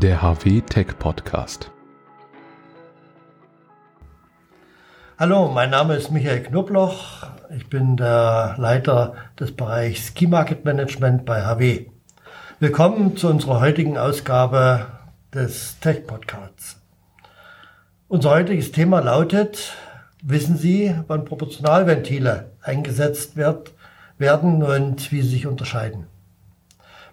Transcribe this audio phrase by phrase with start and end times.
[0.00, 1.70] der HW Tech Podcast.
[5.18, 7.26] Hallo, mein Name ist Michael Knobloch.
[7.54, 11.84] Ich bin der Leiter des Bereichs Key Market Management bei HW.
[12.60, 14.86] Willkommen zu unserer heutigen Ausgabe
[15.34, 16.80] des Tech Podcasts.
[18.08, 19.74] Unser heutiges Thema lautet,
[20.22, 23.74] wissen Sie, wann Proportionalventile eingesetzt wird,
[24.16, 26.06] werden und wie sie sich unterscheiden?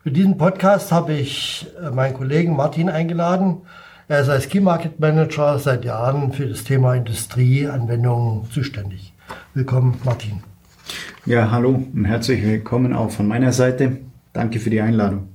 [0.08, 3.64] Für diesen Podcast habe ich äh, meinen Kollegen Martin eingeladen.
[4.08, 9.12] Er ist als Key Market Manager seit Jahren für das Thema Industrieanwendungen zuständig.
[9.54, 10.44] Willkommen, Martin.
[11.26, 13.98] Ja, hallo und herzlich willkommen auch von meiner Seite.
[14.32, 15.28] Danke für die Einladung.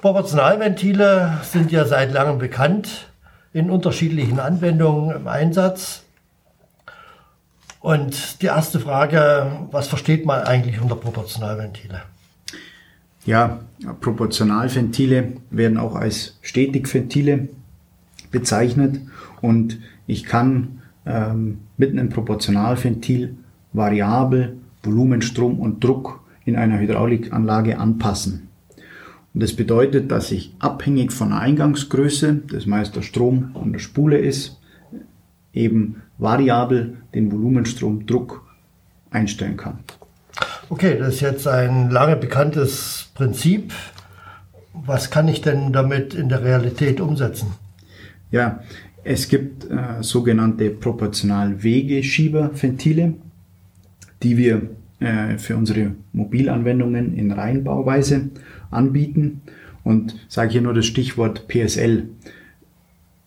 [0.00, 3.08] Proportionalventile sind ja seit langem bekannt,
[3.52, 6.04] in unterschiedlichen Anwendungen im Einsatz.
[7.80, 12.04] Und die erste Frage, was versteht man eigentlich unter Proportionalventile?
[13.26, 13.60] Ja,
[14.00, 17.48] Proportionalventile werden auch als Stetigventile
[18.30, 19.00] bezeichnet
[19.40, 23.36] und ich kann ähm, mit einem Proportionalventil
[23.72, 28.48] variabel Volumenstrom und Druck in einer Hydraulikanlage anpassen.
[29.32, 33.80] Und das bedeutet, dass ich abhängig von der Eingangsgröße, das meist der Strom an der
[33.80, 34.60] Spule ist,
[35.52, 38.44] eben variabel den Volumenstrom Druck
[39.10, 39.78] einstellen kann.
[40.70, 43.74] Okay, das ist jetzt ein lange bekanntes Prinzip.
[44.72, 47.52] Was kann ich denn damit in der Realität umsetzen?
[48.30, 48.60] Ja,
[49.04, 53.12] es gibt äh, sogenannte Proportional-Wegeschieberventile,
[54.22, 58.30] die wir äh, für unsere Mobilanwendungen in Reihenbauweise
[58.70, 59.42] anbieten.
[59.84, 62.08] Und sage hier nur das Stichwort PSL.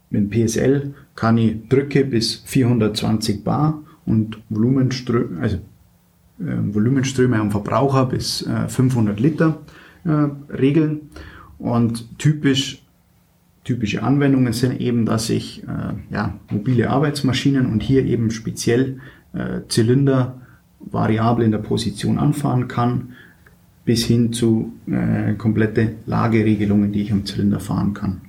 [0.10, 5.60] Mit PSL kann ich Drücke bis 420 Bar und Volumenströme, also
[6.40, 9.60] Volumenströme am Verbraucher bis äh, 500 Liter
[10.06, 10.10] äh,
[10.54, 11.10] regeln.
[11.58, 12.84] Und typisch,
[13.64, 19.00] typische Anwendungen sind eben, dass ich äh, ja, mobile Arbeitsmaschinen und hier eben speziell
[19.34, 20.42] äh, Zylinder
[20.80, 23.14] variabel in der Position anfahren kann,
[23.86, 28.22] bis hin zu äh, komplette Lageregelungen, die ich am Zylinder fahren kann.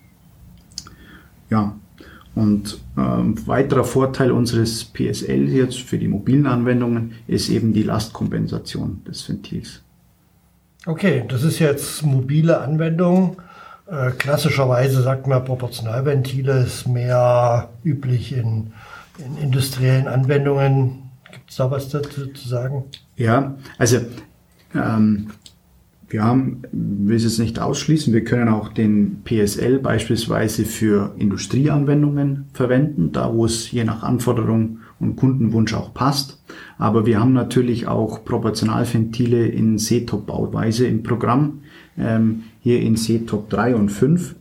[1.50, 1.76] Ja,
[2.34, 9.02] und ähm, weiterer Vorteil unseres PSL jetzt für die mobilen Anwendungen ist eben die Lastkompensation
[9.06, 9.82] des Ventils.
[10.86, 13.36] Okay, das ist jetzt mobile Anwendung.
[13.90, 18.72] Äh, klassischerweise sagt man, Proportionalventile ist mehr üblich in,
[19.18, 21.10] in industriellen Anwendungen.
[21.32, 22.84] Gibt es da was dazu zu sagen?
[23.16, 23.98] Ja, also
[24.74, 25.30] ähm,
[26.10, 32.46] wir haben, will es jetzt nicht ausschließen, wir können auch den PSL beispielsweise für Industrieanwendungen
[32.54, 36.42] verwenden, da wo es je nach Anforderung und Kundenwunsch auch passt.
[36.78, 41.60] Aber wir haben natürlich auch Proportionalventile in CTOP-Bauweise im Programm,
[41.98, 44.34] ähm, hier in CTOP 3 und 5.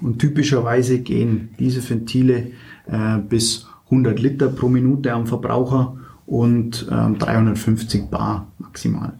[0.00, 2.52] Und typischerweise gehen diese Ventile
[2.86, 5.96] äh, bis 100 Liter pro Minute am Verbraucher
[6.26, 9.12] und ähm, 350 Bar maximal,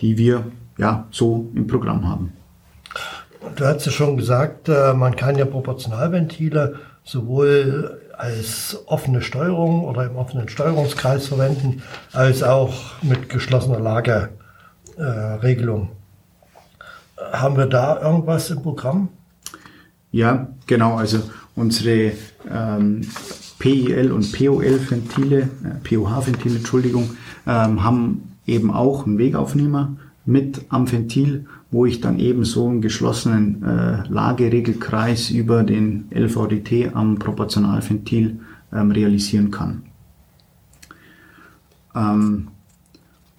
[0.00, 0.44] die wir
[0.82, 2.32] ja, so im Programm haben.
[3.54, 10.06] Du hast ja schon gesagt, äh, man kann ja Proportionalventile sowohl als offene Steuerung oder
[10.06, 11.82] im offenen Steuerungskreis verwenden,
[12.12, 15.90] als auch mit geschlossener Lageregelung.
[17.16, 19.08] Äh, Haben wir da irgendwas im Programm?
[20.10, 20.96] Ja, genau.
[20.96, 21.18] Also
[21.54, 22.14] unsere
[22.50, 23.02] ähm,
[23.60, 25.48] PIL und POL-Ventile, äh,
[25.84, 27.10] POH-Ventile, Entschuldigung,
[27.46, 32.80] ähm, haben eben auch einen Wegaufnehmer mit am Ventil, wo ich dann eben so einen
[32.80, 38.40] geschlossenen äh, Lageregelkreis über den LVDT am Proportionalventil
[38.72, 39.82] ähm, realisieren kann.
[41.94, 42.48] Ähm,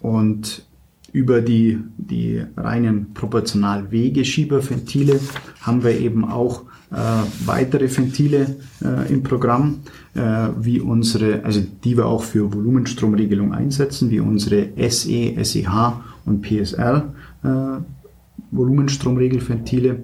[0.01, 0.65] und
[1.11, 5.19] über die, die reinen Proportionalwegeschieberventile
[5.61, 6.95] haben wir eben auch äh,
[7.45, 9.79] weitere Ventile äh, im Programm,
[10.13, 16.41] äh, wie unsere, also die wir auch für Volumenstromregelung einsetzen, wie unsere SE, SEH und
[16.41, 17.13] PSR
[17.43, 17.77] äh,
[18.51, 20.03] Volumenstromregelventile.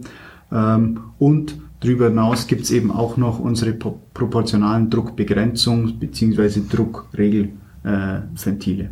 [0.51, 6.61] Ähm, und darüber hinaus gibt es eben auch noch unsere pro proportionalen Druckbegrenzungs- bzw.
[6.69, 8.83] Druckregelventile.
[8.83, 8.89] Äh,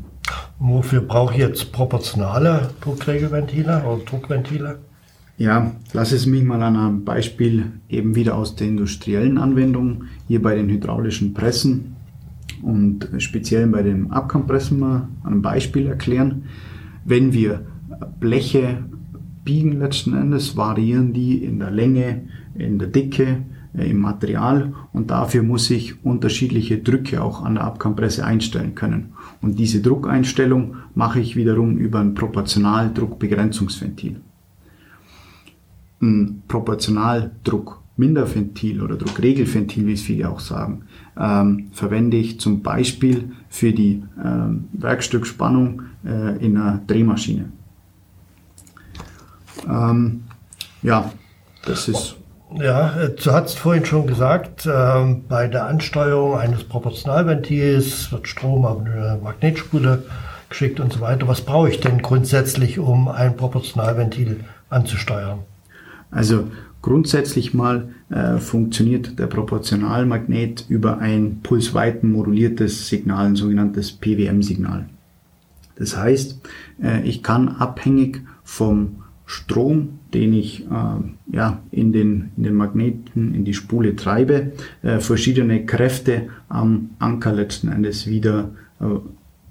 [0.59, 4.79] Wofür brauche ich jetzt proportionale Druckregelventile oder Druckventile?
[5.37, 10.41] Ja, lass es mich mal an einem Beispiel eben wieder aus der industriellen Anwendung, hier
[10.41, 11.95] bei den hydraulischen Pressen
[12.63, 16.45] und speziell bei den Abkompressen mal an einem Beispiel erklären.
[17.07, 17.65] Wenn wir
[18.19, 18.83] Bleche
[19.45, 25.09] biegen letzten Endes, variieren die in der Länge, in der Dicke, äh, im Material und
[25.09, 29.13] dafür muss ich unterschiedliche Drücke auch an der Abkompresse einstellen können.
[29.41, 34.19] Und diese Druckeinstellung mache ich wiederum über ein Proportionaldruckbegrenzungsventil.
[36.01, 40.83] ein Proportionaldruck Minderventil oder Druckregelventil, wie es viele auch sagen,
[41.19, 47.51] ähm, verwende ich zum Beispiel für die ähm, Werkstückspannung äh, in einer Drehmaschine.
[49.67, 50.23] Ähm,
[50.83, 51.11] ja,
[51.65, 52.15] das ist.
[52.55, 58.79] Ja, du hast vorhin schon gesagt, ähm, bei der Ansteuerung eines Proportionalventils wird Strom auf
[58.79, 60.05] eine Magnetspule
[60.47, 61.27] geschickt und so weiter.
[61.27, 65.39] Was brauche ich denn grundsätzlich, um ein Proportionalventil anzusteuern?
[66.09, 66.47] Also
[66.87, 74.87] grundsätzlich mal äh, funktioniert der Proportionalmagnet über ein pulsweiten moduliertes Signal, ein sogenanntes PWM-Signal.
[75.75, 76.39] Das heißt,
[76.81, 83.35] äh, ich kann abhängig vom Strom, den ich äh, ja, in, den, in den Magneten,
[83.35, 88.85] in die Spule treibe, äh, verschiedene Kräfte am Anker letzten Endes wieder äh,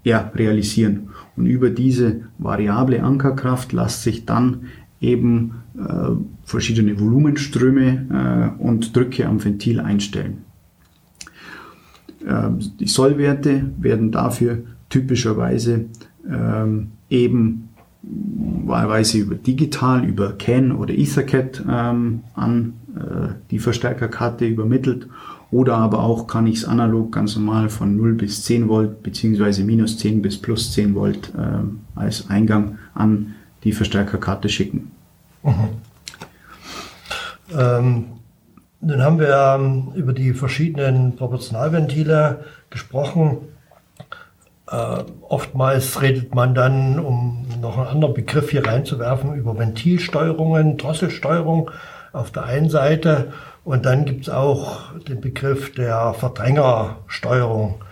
[0.05, 1.11] ja, realisieren.
[1.37, 4.69] Und über diese variable Ankerkraft lässt sich dann
[5.00, 6.10] eben äh,
[6.44, 10.38] verschiedene Volumenströme äh, und Drücke am Ventil einstellen.
[12.26, 12.50] Äh,
[12.81, 15.87] die Sollwerte werden dafür typischerweise
[16.28, 17.69] ähm, eben
[18.02, 25.08] wahlweise über digital, über CAN oder Ethercat ähm, an äh, die Verstärkerkarte übermittelt
[25.50, 29.64] oder aber auch kann ich es analog ganz normal von 0 bis 10 Volt beziehungsweise
[29.64, 33.34] minus 10 bis plus 10 Volt äh, als Eingang an
[33.64, 34.93] die Verstärkerkarte schicken.
[35.43, 35.69] Mhm.
[37.56, 38.05] Ähm,
[38.81, 43.38] nun haben wir ähm, über die verschiedenen Proportionalventile gesprochen.
[44.70, 51.70] Äh, oftmals redet man dann, um noch einen anderen Begriff hier reinzuwerfen, über Ventilsteuerungen, Drosselsteuerung
[52.12, 53.32] auf der einen Seite
[53.67, 57.82] und dann gibt es auch den Begriff der Verdrängersteuerung.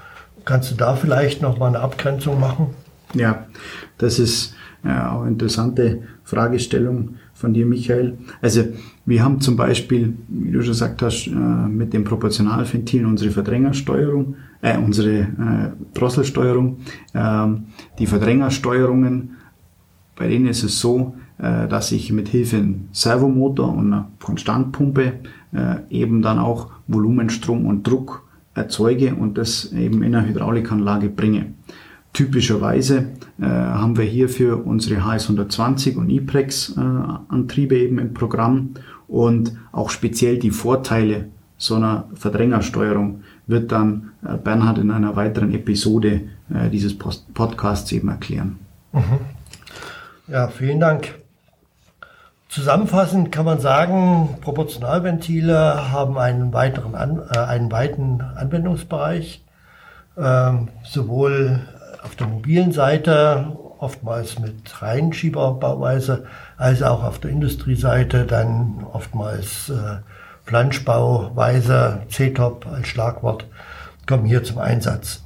[0.45, 2.77] Kannst du da vielleicht noch mal eine Abgrenzung machen?
[3.13, 3.47] Ja,
[3.99, 4.54] das ist
[4.85, 8.19] ja, auch eine interessante Fragestellung von dir, Michael.
[8.43, 8.65] Also
[9.07, 14.37] wir haben zum Beispiel, wie du schon gesagt hast, äh, mit dem Proportionalventil unsere Verdrängersteuerung,
[14.61, 15.27] äh, unsere äh,
[15.95, 16.79] Drosselsteuerung.
[17.15, 17.65] Ähm,
[17.99, 19.37] die Verdrängersteuerungen,
[20.17, 25.15] bei denen ist es so, äh, dass ich mit Hilfe einem Servomotor und einer Konstantpumpe
[25.53, 31.55] äh, eben dann auch Volumenstrom und Druck erzeuge und das eben in einer Hydraulikanlage bringe.
[32.15, 33.09] Typischerweise
[33.41, 38.71] äh, haben wir hierfür unsere HS120 und E-Prex äh, eben im Programm
[39.09, 41.27] und auch speziell die Vorteile
[41.59, 46.23] so einer Verdrängersteuerung wird dann äh, Bernhard in einer weiteren Episode
[46.55, 48.61] äh, dieses Post Podcasts eben erklären.
[48.93, 49.19] Mhm.
[50.29, 51.17] Ja, vielen Dank.
[52.49, 59.43] Zusammenfassend kann man sagen, Proportionalventile haben einen weiteren an, äh, einen weiten Anwendungsbereich,
[60.17, 61.63] ähm, sowohl
[62.05, 69.97] auf der mobilen Seite, oftmals mit Reinschieberbauweise, als auch auf der Industrieseite dann oftmals äh,
[70.45, 73.47] Flanschbauweise, C-Top als Schlagwort,
[74.07, 75.23] kommen hier zum Einsatz.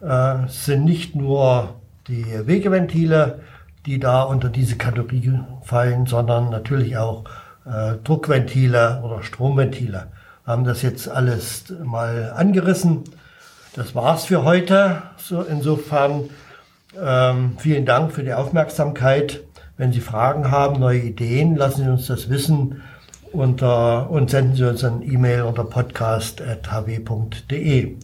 [0.00, 1.76] Äh, sind nicht nur
[2.08, 3.40] die Wegeventile,
[3.86, 7.24] die da unter diese Kategorie fallen, sondern natürlich auch
[7.64, 10.08] äh, Druckventile oder Stromventile.
[10.44, 13.04] Wir haben das jetzt alles mal angerissen.
[13.74, 15.02] Das war's für heute.
[15.16, 16.28] So, insofern
[17.00, 19.40] ähm, vielen Dank für die Aufmerksamkeit.
[19.78, 22.82] Wenn Sie Fragen haben, neue Ideen, lassen Sie uns das wissen
[23.32, 27.96] unter, und senden Sie uns ein E-Mail unter podcast.hw.de.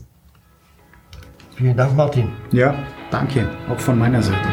[1.57, 2.33] Vielen Dank, Martin.
[2.53, 2.75] Ja,
[3.11, 4.49] danke, auch von meiner Seite.